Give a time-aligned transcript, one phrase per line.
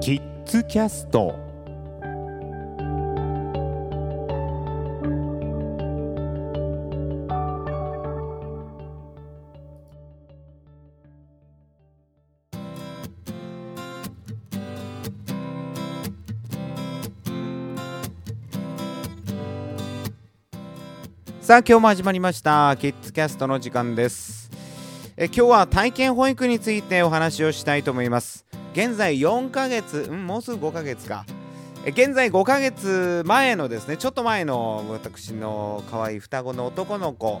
[0.00, 1.38] キッズキャスト。
[21.42, 22.74] さあ今日も始まりました。
[22.80, 24.50] キッズキャストの時間です。
[25.18, 28.49] え今日は体験保育についてお話をしたいと思います。
[28.72, 31.24] 現在4ヶ月、ん、もうすぐ5ヶ月か。
[31.86, 37.40] 現在5ヶ月前のですねちょっと前の私の可愛い双子の男の子。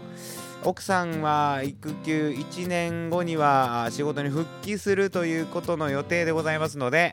[0.62, 7.12] 奥さんは育休1年後には仕事に復帰するということの予定でございますので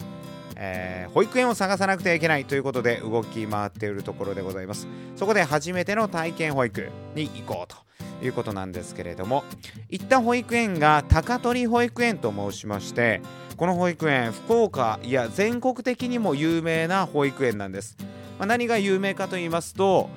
[0.60, 4.88] えー、保育園を探さなくてはいけないということで動き回っているところでございます。
[5.16, 7.87] そこで初めての体験保育に行こうと。
[8.22, 9.44] いうことなんですけれども
[9.90, 13.22] 行った保育園が高取保育園と申しまして
[13.56, 17.98] この保育園福岡いや全国的にも有名な保育園なんです、
[18.38, 20.10] まあ、何が有名かと言いますと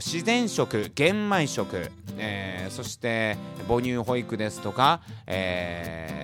[0.00, 6.20] 自然食玄米食、えー、そして母乳保育ですとか、えー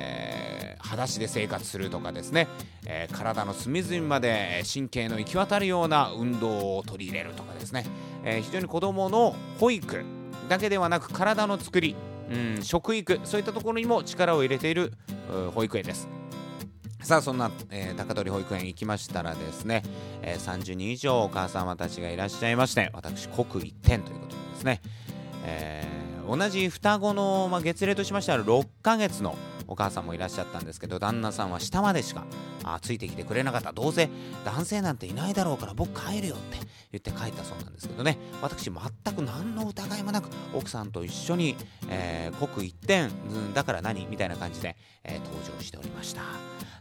[0.87, 2.49] 裸足で生活するとかですね、
[2.87, 7.85] えー、体の隅々まで神経の行き渡るような運動を取り入れるとかですね、
[8.25, 10.05] えー、非常に子どもの保育
[10.49, 11.97] だけではなく体の作り、
[12.31, 14.93] うん、食育そういったところにも力を入れている
[15.55, 16.09] 保育園です。
[17.07, 19.85] さあそんな、えー、高取保育園行きましたらですね、
[20.23, 24.81] えー、30人以上お母様たちがいらっしゃいまして私刻一点ということですね、
[25.45, 29.37] えー、同じ双子の、まあ、月齢としましては6ヶ月の
[29.69, 32.25] お母さんもいらっしゃったんですけど旦那さんは下までしか
[32.65, 33.73] あついてきてくれなかった。
[33.73, 34.09] どうせ
[34.45, 36.59] 男性なんていないだろうから僕帰るよって
[36.93, 38.19] 言って帰ったそうなんですけどね。
[38.43, 41.57] 私全く何の疑いもなく奥さんと一緒に、
[41.89, 43.09] えー、刻一点、う
[43.51, 46.23] ん、だから何みたいな感じで、えー、登場しておりました。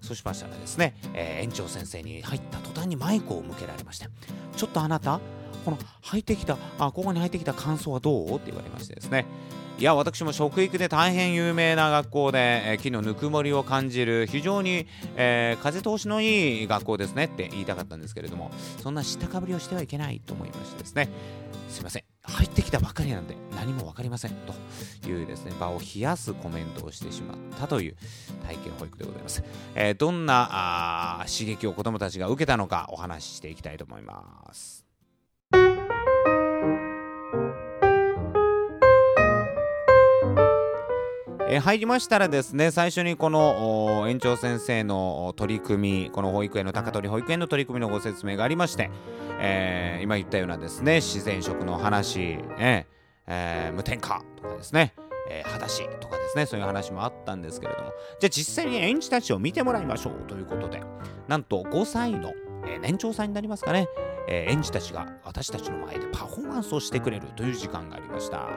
[0.02, 4.08] そうしましたらですね、えー、園長先生に入った途端にマイクを向けられまして
[4.56, 5.20] ちょっとあなた
[5.64, 8.36] この入ってきたあここに入ってきた感想はどう？
[8.36, 9.26] って言われましてですね。
[9.78, 14.88] いや私も食育で大変有名な学校で、えー、木のぬくもりを感じる非常に、
[15.18, 21.10] えー、風通しのいい学校ですねって言いたかったんですけれどもそんな知ったかぶりをしてはいけないと思いましてですね
[21.68, 24.32] すいません入ってきたばかりなんで何も分かりません
[25.02, 27.98] というですね場を冷やすコメントをしてしまったという
[28.48, 29.44] 体験保育でございます、
[29.76, 34.85] えー、どんな刺激を子どもたちが受けたのかお話ししていきたいと思います。
[41.48, 48.90] え入りましたらですね最初にこの園長先生の取り組みこの保育園の高取保育園の取り組みのご説明がありまして、
[49.40, 54.94] えー、今言ったようなですね自然食の話、えー、無添加とかですね
[55.28, 60.82] えー、裸足とかですねそういう話もあったんですけれどもじゃあ実際に園児たちを見てもらいましょうということで
[61.28, 62.34] なんと5歳の、
[62.68, 63.88] えー、年長さんになりますかね、
[64.28, 68.50] えー、園児たちが私たちの前でパフォーマンスをしてくれるという時間がありました。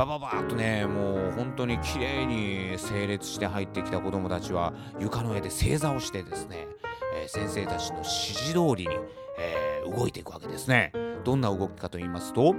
[0.00, 6.68] バババーっとねもう本当に綺麗に整列して入ってきた子どもたちは床の上で正座をしてですね、
[7.14, 8.96] えー、先生たちの指示通りに、
[9.38, 10.92] えー、動いていくわけですね。
[11.22, 12.54] どんな動きかと言いますと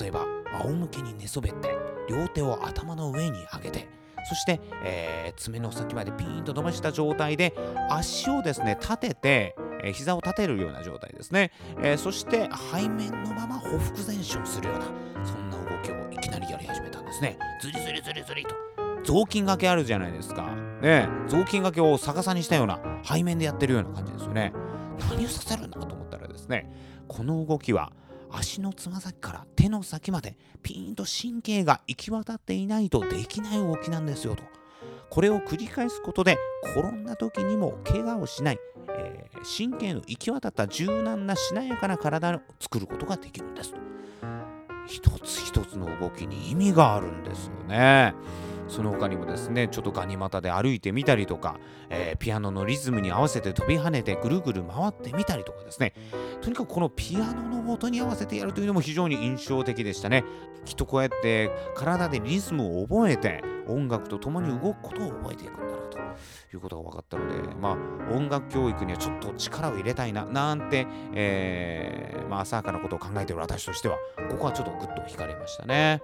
[0.00, 0.24] 例えば
[0.62, 1.76] 仰向けに寝そべって
[2.08, 3.90] 両手を頭の上に上げて
[4.26, 7.54] そして、えー、爪の先までピーンと伸ばした状態で
[7.90, 11.52] 足をですね立てて、えー、膝を立てるような状態ですね、
[11.82, 14.86] えー、そして背面のままほふ前進するような
[15.26, 17.38] そんな動きをいきなりやり始めたんですね。
[17.60, 18.54] ズリズリズリズリと。
[19.04, 20.54] 雑巾がけあるじゃないですか。
[20.82, 24.52] ね雑巾がけを逆さにしたような背面でやってるような感じですよね。
[25.10, 26.70] 何をさせるんだと思ったらですね
[27.06, 27.92] この動きは
[28.30, 34.42] 足のつま先から手の先までピーンと神経が行き渡っていないとできない動きなんですよと。
[35.08, 36.36] これを繰り返すことで
[36.76, 43.72] 転んだ時にも怪我をしない、えー、神経の行き渡った柔軟なしなやかな体を作ることができるんです
[44.86, 45.45] 一つ一
[45.76, 48.14] つの動きに意味があるんですよね。
[48.68, 55.92] その他にもですねちょっとガニ股で歩いてみたりとか、えー、ピアノのリズムに合わせて飛び跳ねてぐるぐる回ってみたりとかですね
[56.46, 60.22] とにかくこのピアノの音に合わせてやるというのも非常に印象的でしたね
[60.64, 73.96] きっとこうやって体でリズムを覚えて音楽と共に動くことを覚えていくんだなということが分かったのでまあ音楽教育にはちょっと力を入れたいななんて、えー、まあ浅はかなことを考えている私としては
[74.30, 76.00] ここはちょっとグッと惹かれましたね。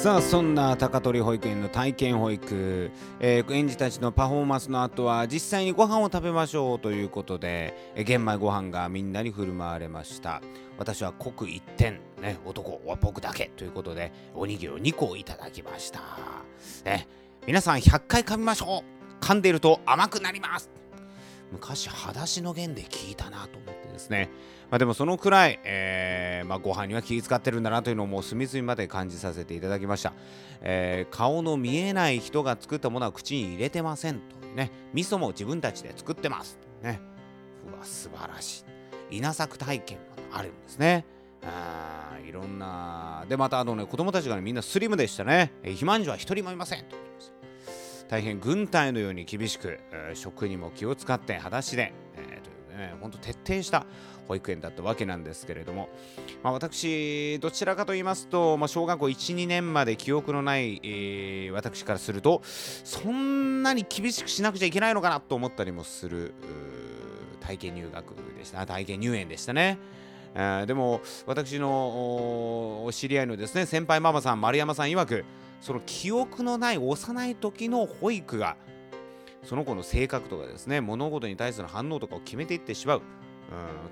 [0.00, 10.40] さあそんな高取保育園の体験保育、えー、園児たちのパフォーマンスの後は実際にご飯を食べましょうということで、えー、玄米ご飯がみんなに振る舞われました。
[10.78, 16.00] 私は刻一点ね男は僕だけということでおにぎりを2個いただきました。
[16.86, 17.06] ね
[17.46, 18.82] 皆さん100回噛みましょ
[19.20, 19.22] う。
[19.22, 20.79] 噛んでいると甘くなります。
[21.52, 24.30] 昔裸足の弦で聞いたなと思ってですね。
[24.70, 30.12] まあでもそのくらい、えー、まあ、ご飯には気遣ってるんだなというのをもう隅々まで感じさせていただきました、
[30.60, 34.70] えー、顔の見えない人が作ったものは口に入れてませんとね。
[34.92, 37.00] 味噌も自分たちで作ってますね。
[37.68, 38.64] うわ素晴らし
[39.10, 39.16] い。
[39.18, 41.04] 稲作体験もあるんですね。
[41.42, 46.96] あいろんなでまたあのね子供たちが、ね、みんなスリムでしたね、肥満児は一人もいませんと
[48.10, 53.86] 大変軍隊のように厳しく、えー、食にも気を使って裸足で、えー、というね本当徹底した
[54.26, 55.88] 保育園だったわけなんですけれども、
[56.42, 66.34] まあ、私どちらかと言いますと、まあ、小学校12年まで記憶のない、えー、私からするとそんなに厳しくしなくちゃいけないのかなと思ったりもする
[67.38, 69.78] 体験入学でした体験入園でしたね。
[70.34, 75.24] えー、でも私のお知り合いのですね先輩ママさん丸山さん曰く
[75.60, 78.56] その記憶のない幼い時の保育が
[79.42, 83.04] その子の性格とかですね物事に対する反応とかを決めていってしまう、うん、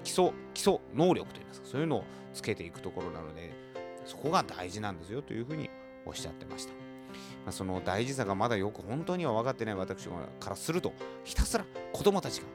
[0.05, 3.52] 基礎基礎能力といいますかそういうのをつけていくところなので
[4.05, 5.69] そこが大事なんですよというふうに
[6.06, 6.73] おっしゃってました。
[7.44, 10.08] まあ、その大事さがまだよく本当には分かってない私
[10.41, 10.93] からすると
[11.25, 12.46] ひたすら子供たちが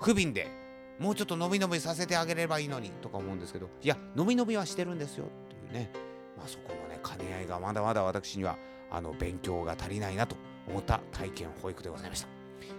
[0.00, 0.48] 不憫で
[0.98, 5.90] もうちょっと伸び伸びさせてあげればいいのにとか思うんですけどいや伸び伸びはしてるんですよっていうね、
[6.36, 8.56] まあ、そこのね兼ね合いがまだまだ私には
[8.90, 10.36] あの勉強が足りないなと
[10.68, 12.28] 思った体験保育でございました。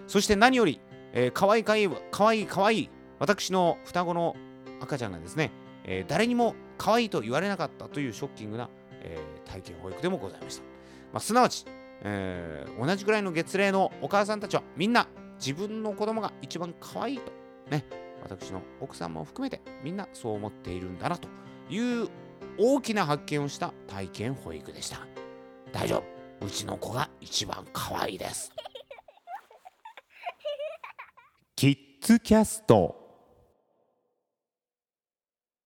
[0.06, 0.80] そして何より、
[1.12, 4.36] えー、かわいかいかわいいかわいい私の双子の
[4.80, 5.50] 赤ちゃんがですね、
[5.84, 8.68] えー、誰にも可愛いと言われなかったというショッキングな、
[9.02, 10.62] えー、体験保育でもございました、
[11.12, 11.64] まあ、すなわち、
[12.02, 15.08] えー、同じくらいの月齢のお母さんたちはみんな
[15.38, 17.32] 自分の子供が一番可愛いと
[17.70, 17.84] ね
[18.24, 21.28] 私の奥さんも含めてみんなそう思っているんだなと
[21.68, 22.08] いう
[22.58, 24.98] 大きな発見をした体験保育でした。
[25.72, 26.02] 大丈
[26.40, 26.46] 夫。
[26.46, 28.52] うちの子が一番可愛いです。
[31.56, 33.03] キッズキャスト